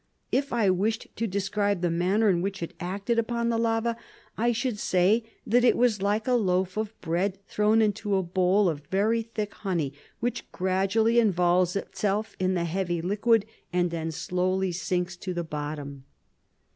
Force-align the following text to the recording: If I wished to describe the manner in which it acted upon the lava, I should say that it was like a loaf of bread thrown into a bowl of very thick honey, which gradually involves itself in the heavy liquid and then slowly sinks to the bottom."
If 0.31 0.51
I 0.51 0.71
wished 0.71 1.15
to 1.17 1.27
describe 1.27 1.81
the 1.81 1.91
manner 1.91 2.27
in 2.27 2.41
which 2.41 2.63
it 2.63 2.73
acted 2.79 3.19
upon 3.19 3.49
the 3.49 3.59
lava, 3.59 3.95
I 4.35 4.51
should 4.51 4.79
say 4.79 5.23
that 5.45 5.63
it 5.63 5.77
was 5.77 6.01
like 6.01 6.27
a 6.27 6.33
loaf 6.33 6.75
of 6.75 6.99
bread 7.01 7.37
thrown 7.45 7.83
into 7.83 8.15
a 8.15 8.23
bowl 8.23 8.67
of 8.67 8.87
very 8.89 9.21
thick 9.21 9.53
honey, 9.53 9.93
which 10.19 10.51
gradually 10.51 11.19
involves 11.19 11.75
itself 11.75 12.35
in 12.39 12.55
the 12.55 12.65
heavy 12.65 12.99
liquid 12.99 13.45
and 13.71 13.91
then 13.91 14.11
slowly 14.11 14.71
sinks 14.71 15.15
to 15.17 15.35
the 15.35 15.43
bottom." 15.43 16.03